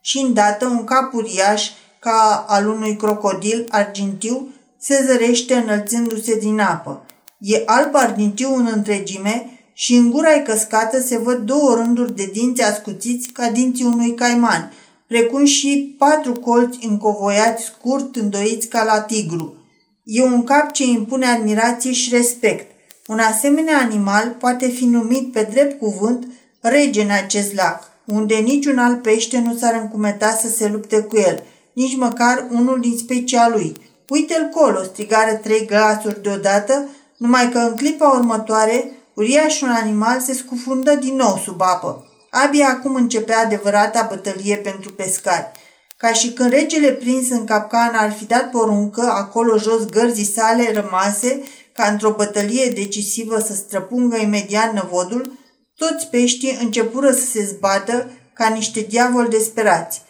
[0.00, 7.05] Și îndată un cap uriaș, ca al unui crocodil argintiu, se zărește înălțându-se din apă.
[7.38, 12.62] E alb argintiu în întregime și în gura căscată se văd două rânduri de dinți
[12.62, 14.72] ascuțiți ca dinții unui caiman,
[15.06, 19.54] precum și patru colți încovoiați scurt îndoiți ca la tigru.
[20.02, 22.70] E un cap ce impune admirație și respect.
[23.06, 26.26] Un asemenea animal poate fi numit pe drept cuvânt
[26.60, 31.16] rege în acest lac, unde niciun alt pește nu s-ar încumeta să se lupte cu
[31.16, 33.72] el, nici măcar unul din specia lui.
[34.08, 40.94] Uite-l colo, strigară trei glasuri deodată, numai că în clipa următoare, uriașul animal se scufundă
[40.94, 42.06] din nou sub apă.
[42.30, 45.50] Abia acum începea adevărata bătălie pentru pescari.
[45.96, 50.72] Ca și când regele prins în capcană ar fi dat poruncă acolo jos gărzii sale
[50.72, 55.38] rămase ca într-o bătălie decisivă să străpungă imediat năvodul,
[55.76, 60.02] toți peștii începură să se zbată ca niște diavoli desperați.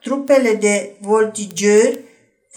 [0.00, 1.98] trupele de voltigeri,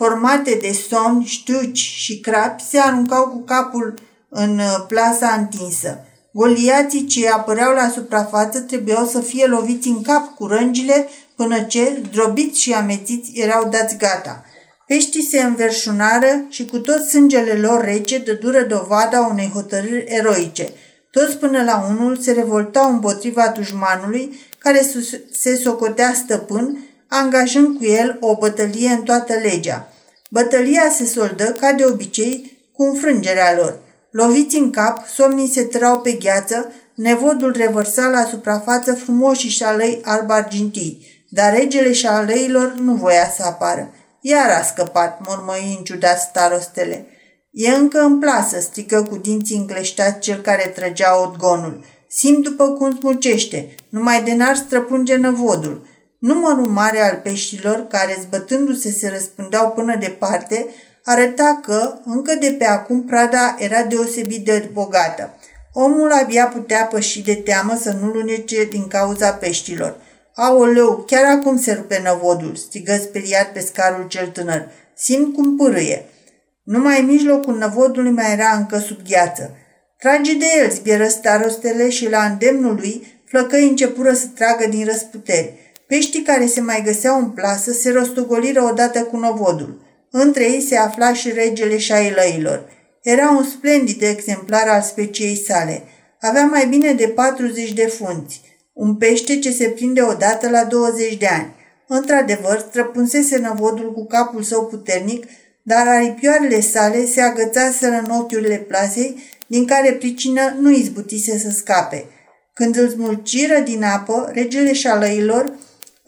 [0.03, 3.93] formate de somni, ștuci și crapi, se aruncau cu capul
[4.29, 6.05] în uh, plasa întinsă.
[6.31, 12.01] Goliații ce apăreau la suprafață trebuiau să fie loviți în cap cu rângile până ce,
[12.11, 14.43] drobiți și amețiți, erau dați gata–
[14.91, 20.69] Peștii se înverșunară și cu tot sângele lor rece dădură dovada unei hotărâri eroice.
[21.11, 24.85] Toți până la unul se revoltau împotriva dușmanului care
[25.31, 26.77] se socotea stăpân,
[27.13, 29.93] angajând cu el o bătălie în toată legea.
[30.29, 33.79] Bătălia se soldă, ca de obicei, cu înfrângerea lor.
[34.11, 41.25] Loviți în cap, somnii se trau pe gheață, nevodul revărsa la suprafață frumoși șalei alb-argintii,
[41.29, 43.93] dar regele șaleilor nu voia să apară.
[44.21, 47.05] Iar a scăpat, mormăi în ciuda starostele.
[47.51, 51.83] E încă în plasă, strică cu dinții încleștați cel care trăgea odgonul.
[52.07, 55.89] Simt după cum smucește, numai de n-ar străpunge năvodul.
[56.21, 60.65] Numărul mare al peștilor, care zbătându-se se răspândeau până departe,
[61.03, 65.33] arăta că, încă de pe acum, prada era deosebit de bogată.
[65.73, 69.95] Omul abia putea păși de teamă să nu lunece din cauza peștilor.
[70.35, 74.67] Aoleu, chiar acum se rupe năvodul, strigă speriat pescarul cel tânăr.
[74.95, 76.05] Simt cum pârâie.
[76.63, 79.55] Numai în mijlocul năvodului mai era încă sub gheață.
[79.97, 85.70] Trage de el, zbieră starostele și la îndemnul lui, flăcăi începură să tragă din răsputeri.
[85.91, 89.81] Peștii care se mai găseau în plasă se rostogoliră odată cu novodul.
[90.11, 92.69] Între ei se afla și regele șailăilor.
[93.01, 95.83] Era un splendid exemplar al speciei sale.
[96.21, 98.41] Avea mai bine de 40 de funți.
[98.73, 101.53] Un pește ce se prinde odată la 20 de ani.
[101.87, 105.25] Într-adevăr, străpunsese năvodul cu capul său puternic,
[105.63, 112.05] dar aripioarele sale se agățaseră în ochiurile plasei, din care pricină nu izbutise să scape.
[112.53, 115.53] Când îl smulciră din apă, regele șalăilor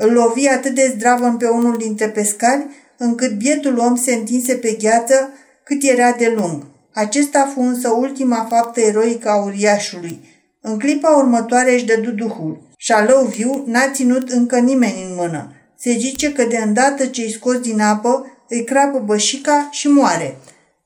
[0.04, 2.66] îl lovi atât de zdravăn pe unul dintre pescari,
[2.98, 5.30] încât bietul om se întinse pe gheață
[5.64, 6.64] cât era de lung.
[6.94, 10.20] Acesta fu însă ultima faptă eroică a uriașului.
[10.62, 12.62] În clipa următoare își dădu duhul.
[12.78, 15.52] Șalău viu n-a ținut încă nimeni în mână.
[15.78, 20.38] Se zice că de îndată ce îi scos din apă, îi crapă bășica și moare.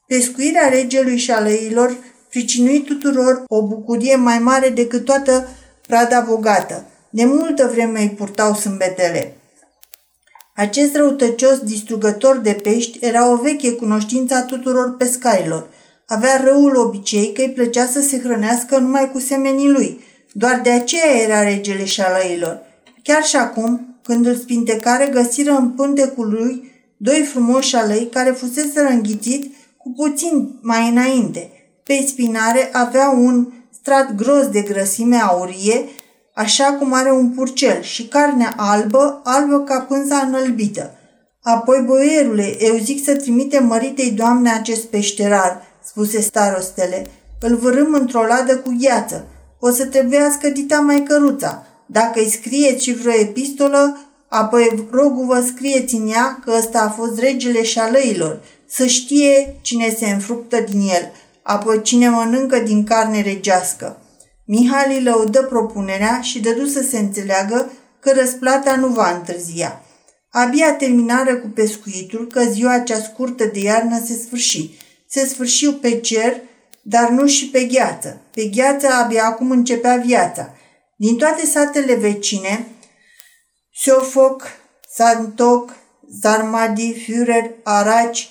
[0.07, 1.97] Pescuirea regelui șalăilor
[2.29, 5.47] pricinui tuturor o bucurie mai mare decât toată
[5.87, 6.85] prada bogată.
[7.17, 9.37] De multă vreme îi purtau sâmbetele.
[10.55, 15.67] Acest răutăcios distrugător de pești era o veche cunoștință a tuturor pescarilor.
[16.07, 19.99] Avea răul obicei că îi plăcea să se hrănească numai cu semenii lui.
[20.31, 22.59] Doar de aceea era regele șalăilor.
[23.03, 28.79] Chiar și acum, când îl spintecară, găsiră în pântecul lui doi frumoși șalăi care fusese
[28.79, 31.49] înghițit cu puțin mai înainte.
[31.83, 33.47] Pe spinare avea un
[33.79, 35.85] strat gros de grăsime aurie
[36.37, 40.91] așa cum are un purcel, și carnea albă, albă ca pânza înălbită.
[41.41, 47.05] Apoi, boierule, eu zic să trimite măritei doamne acest peșterar, spuse starostele.
[47.41, 49.27] Îl vărâm într-o ladă cu gheață.
[49.59, 51.65] O să trebuiască dita mai căruța.
[51.85, 53.97] Dacă îi scrieți și vreo epistolă,
[54.27, 59.95] apoi rogu vă scrieți în ea că ăsta a fost regele șalăilor, să știe cine
[59.97, 63.97] se înfruptă din el, apoi cine mănâncă din carne regească.
[64.49, 69.81] Mihali lăudă propunerea și dădu să se înțeleagă că răsplata nu va întârzia.
[70.29, 74.69] Abia terminară cu pescuitul că ziua cea scurtă de iarnă se sfârși.
[75.09, 76.41] Se sfârșiu pe cer,
[76.81, 78.21] dar nu și pe gheață.
[78.33, 80.55] Pe gheață abia acum începea viața.
[80.97, 82.67] Din toate satele vecine,
[83.73, 84.43] Siofoc,
[84.93, 85.75] Santoc,
[86.21, 88.29] Zarmadi, Führer, Araci,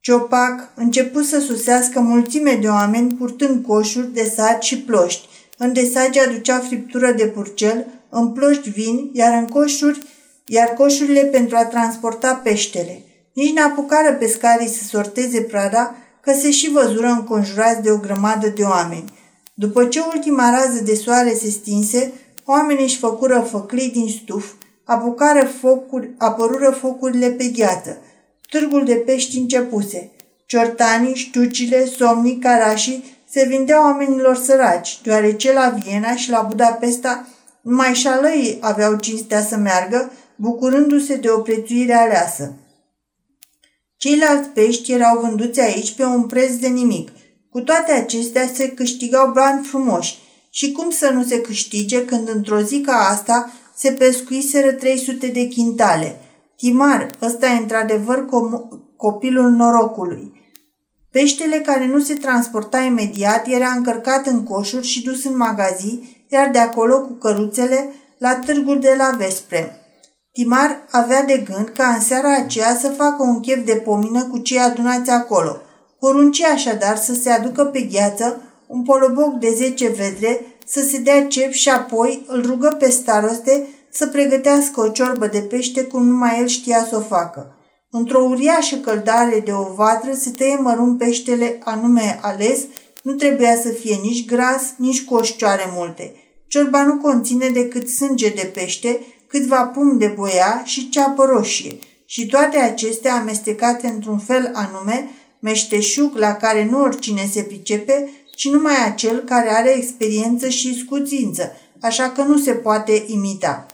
[0.00, 5.27] Ciopac, început să susească mulțime de oameni purtând coșuri de sat și ploști,
[5.58, 9.98] în desage aducea friptură de purcel, în ploști vin, iar în coșuri,
[10.46, 13.02] iar coșurile pentru a transporta peștele.
[13.32, 18.62] Nici n-apucară pescarii să sorteze prada, că se și văzură înconjurați de o grămadă de
[18.62, 19.12] oameni.
[19.54, 22.12] După ce ultima rază de soare se stinse,
[22.44, 24.52] oamenii își făcură făclii din stuf,
[24.84, 27.98] apucară focuri, apărură focurile pe gheață.
[28.50, 30.10] Târgul de pești începuse.
[30.46, 37.28] Ciortanii, ștucile, somnii, carașii se vindea oamenilor săraci, deoarece la Viena și la Budapesta
[37.60, 42.54] numai șalăii aveau cinstea să meargă, bucurându-se de o prețuire aleasă.
[43.96, 47.10] Ceilalți pești erau vânduți aici pe un preț de nimic.
[47.50, 50.18] Cu toate acestea se câștigau bani frumoși.
[50.50, 55.46] Și cum să nu se câștige când într-o zi ca asta se pescuiseră 300 de
[55.46, 56.20] chintale?
[56.56, 58.26] Timar, ăsta e într-adevăr
[58.96, 60.32] copilul norocului.
[61.18, 66.50] Peștele care nu se transporta imediat era încărcat în coșuri și dus în magazii, iar
[66.50, 69.80] de acolo cu căruțele la târgul de la Vespre.
[70.32, 74.38] Timar avea de gând ca în seara aceea să facă un chef de pomină cu
[74.38, 75.56] cei adunați acolo.
[75.98, 81.26] Porunci așadar să se aducă pe gheață un poloboc de zece vedre, să se dea
[81.26, 86.38] cep și apoi îl rugă pe staroste să pregătească o ciorbă de pește cum numai
[86.40, 87.57] el știa să o facă.
[87.90, 92.60] Într-o uriașă căldare de o vatră se tăie mărunt peștele anume ales,
[93.02, 96.14] nu trebuia să fie nici gras, nici cu oșcioare multe.
[96.46, 101.78] Ciorba nu conține decât sânge de pește, câțiva pum de boia și ceapă roșie.
[102.04, 105.10] Și toate acestea amestecate într-un fel anume,
[105.40, 111.52] meșteșug la care nu oricine se pricepe, ci numai acel care are experiență și scuțință,
[111.80, 113.66] așa că nu se poate imita.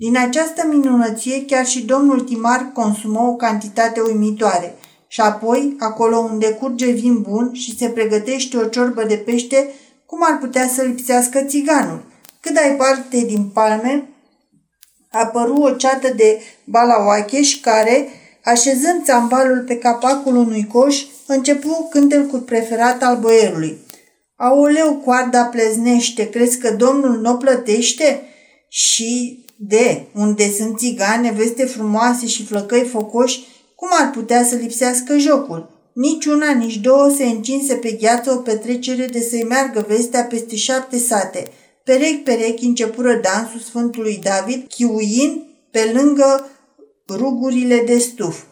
[0.00, 4.74] Din această minunăție, chiar și domnul Timar consumă o cantitate uimitoare.
[5.08, 9.68] Și apoi, acolo unde curge vin bun și se pregătește o ciorbă de pește,
[10.06, 12.02] cum ar putea să lipsească țiganul?
[12.40, 14.08] Cât ai parte din palme,
[15.10, 18.08] apăru o ceată de balauacheși care,
[18.44, 23.78] așezând țambalul pe capacul unui coș, începu cântecul preferat al boierului.
[24.36, 28.22] Aoleu, coarda pleznește, crezi că domnul nu plătește?
[28.68, 35.18] Și de unde sunt țigane, veste frumoase și flăcăi focoși, cum ar putea să lipsească
[35.18, 35.70] jocul?
[35.92, 40.56] Nici una, nici două se încinse pe gheață o petrecere de să-i meargă vestea peste
[40.56, 41.50] șapte sate.
[41.84, 46.48] Perechi-perechi începură dansul Sfântului David, chiuind pe lângă
[47.08, 48.42] rugurile de stuf.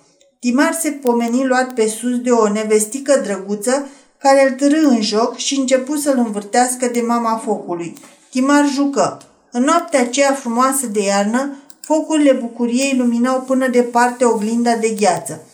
[0.40, 3.88] Timar se pomeni luat pe sus de o nevestică drăguță
[4.18, 7.94] care îl târâ în joc și începu să-l învârtească de mama focului.
[8.30, 9.27] Timar jucă.
[9.50, 15.46] În noaptea aceea frumoasă de iarnă, focurile bucuriei luminau până departe oglinda de gheață.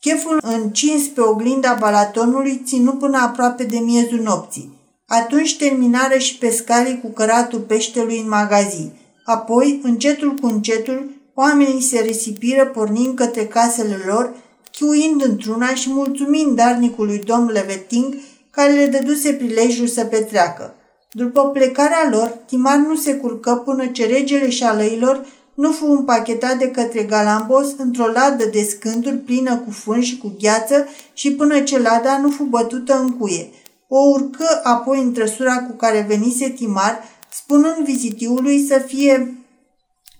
[0.00, 4.76] Cheful încins pe oglinda balatonului ținu până aproape de miezul nopții.
[5.06, 8.92] Atunci terminară și pescarii cu căratul peștelui în magazin.
[9.24, 14.34] Apoi, încetul cu încetul, oamenii se risipiră pornind către casele lor,
[14.72, 18.14] chiuind într-una și mulțumind darnicului domn Leveting,
[18.50, 20.74] care le dăduse prilejul să petreacă.
[21.12, 26.70] După plecarea lor, Timar nu se culcă până ce regele șalăilor nu fu împachetat de
[26.70, 31.78] către Galambos într-o ladă de scânturi plină cu fân și cu gheață și până ce
[31.78, 33.50] lada nu fu bătută în cuie.
[33.88, 37.02] O urcă apoi în trăsura cu care venise Timar,
[37.32, 39.36] spunând vizitiului să fie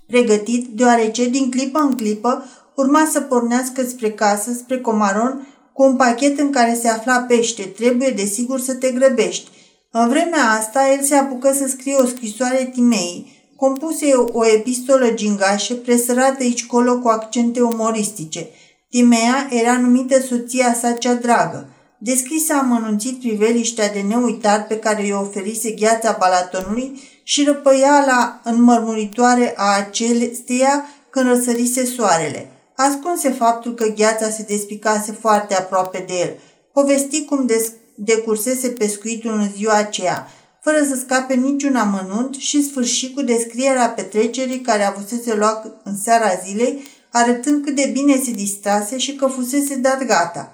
[0.06, 5.96] pregătit, deoarece din clipă în clipă urma să pornească spre casă, spre Comaron, cu un
[5.96, 7.62] pachet în care se afla pește.
[7.62, 9.50] Trebuie, desigur, să te grăbești.
[9.90, 13.36] În vremea asta, el se apucă să scrie o scrisoare Timei.
[13.56, 18.48] Compuse o epistolă gingașă, presărată aici colo cu accente umoristice.
[18.90, 21.68] Timea era numită soția sa cea dragă.
[21.98, 29.76] Descrise amănunțit priveliștea de neuitat pe care i-o oferise gheața Balatonului și răpăiala înmărmuritoare a
[29.76, 32.50] acesteia când răsărise soarele.
[32.76, 36.36] Ascunse faptul că gheața se despicase foarte aproape de el.
[36.72, 40.28] Povesti cum des- decursese pescuitul în ziua aceea,
[40.62, 46.30] fără să scape niciun amănunt și sfârși cu descrierea petrecerii care avusese luat în seara
[46.44, 46.82] zilei,
[47.12, 50.52] arătând cât de bine se distrase și că fusese dat gata.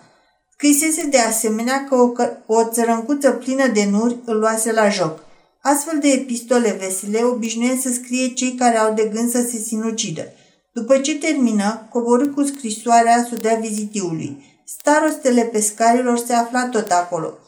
[0.53, 2.13] Scrisese de asemenea că o,
[2.47, 5.25] o țărâncuță plină de nuri îl luase la joc.
[5.63, 10.33] Astfel de epistole vesele obișnuiesc să scrie cei care au de gând să se sinucidă.
[10.73, 14.54] După ce termină, coborâ cu scrisoarea să dea vizitiului.
[14.67, 17.39] Starostele pescarilor se afla tot acolo.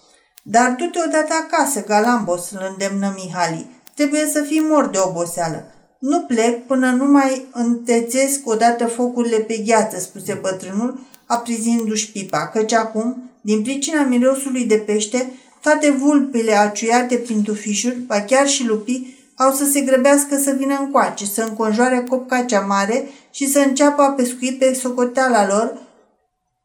[0.43, 3.67] Dar du-te odată acasă, Galambos, îl îndemnă Mihali.
[3.95, 5.64] Trebuie să fii mort de oboseală.
[5.99, 12.73] Nu plec până nu mai întețesc odată focurile pe gheață, spuse bătrânul, aprizindu-și pipa, căci
[12.73, 19.17] acum, din pricina mirosului de pește, toate vulpile aciuiate prin tufișuri, ba chiar și lupii,
[19.37, 24.03] au să se grăbească să vină încoace, să înconjoare copca cea mare și să înceapă
[24.03, 25.86] a pescui pe socoteala lor,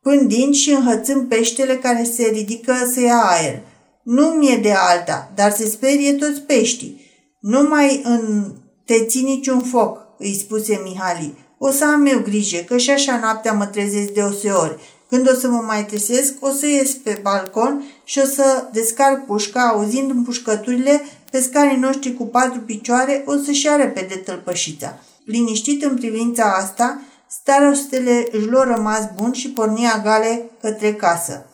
[0.01, 3.61] pândind și înhățând peștele care se ridică să ia aer.
[4.03, 7.01] Nu mi-e de alta, dar se sperie toți peștii.
[7.39, 8.53] Nu mai în
[8.85, 11.37] te ții niciun foc, îi spuse Mihali.
[11.57, 14.77] O să am eu grijă, că și așa noaptea mă trezesc de ori.
[15.09, 19.25] Când o să mă mai trezesc, o să ies pe balcon și o să descarc
[19.25, 24.99] pușca, auzind împușcăturile, pescarii noștri cu patru picioare o să-și ia repede tălpășița.
[25.25, 27.01] Liniștit în privința asta,
[27.39, 31.45] starostele își lua rămas bun și pornia gale către casă.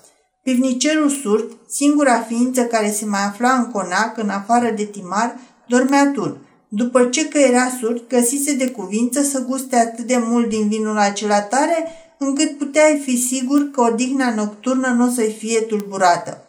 [0.44, 6.12] Pivnicerul surd, singura ființă care se mai afla în conac, în afară de timar, dormea
[6.14, 6.38] tur.
[6.68, 10.98] După ce că era surd, găsise de cuvință să guste atât de mult din vinul
[10.98, 16.42] acela tare, încât puteai fi sigur că odihna nocturnă nu o să-i fie tulburată.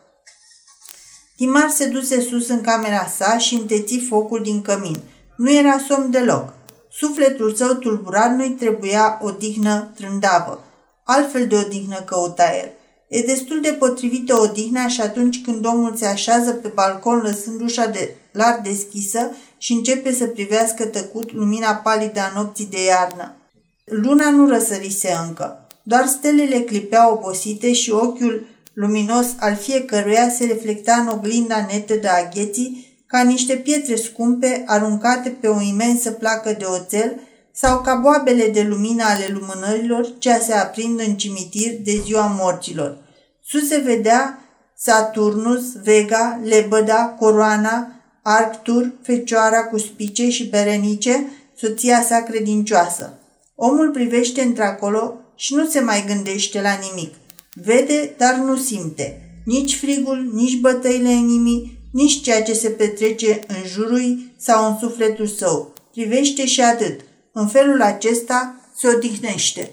[1.36, 5.00] Timar se duse sus în camera sa și înteți focul din cămin.
[5.36, 6.57] Nu era somn deloc.
[6.90, 10.64] Sufletul său tulburat nu-i trebuia o dihnă trândavă.
[11.04, 12.70] Altfel de odihnă căuta el.
[13.08, 17.86] E destul de potrivită odihna și atunci când omul se așează pe balcon lăsând ușa
[17.86, 23.36] de larg deschisă și începe să privească tăcut lumina palidă a nopții de iarnă.
[23.84, 25.66] Luna nu răsărise încă.
[25.82, 32.08] Doar stelele clipeau obosite și ochiul luminos al fiecăruia se reflecta în oglinda netă de
[32.08, 37.20] agheții ca niște pietre scumpe aruncate pe o imensă placă de oțel
[37.52, 42.98] sau ca boabele de lumină ale lumânărilor ce se aprind în cimitir de ziua morților.
[43.44, 44.38] Sus se vedea
[44.76, 47.92] Saturnus, Vega, Lebăda, Coroana,
[48.22, 51.24] Arctur, Fecioara cu spice și Berenice,
[51.56, 53.18] soția sa credincioasă.
[53.54, 57.14] Omul privește într-acolo și nu se mai gândește la nimic.
[57.54, 59.22] Vede, dar nu simte.
[59.44, 65.26] Nici frigul, nici bătăile inimii, nici ceea ce se petrece în jurul sau în sufletul
[65.26, 65.72] său.
[65.92, 67.00] Privește și atât.
[67.32, 69.70] În felul acesta se odihnește.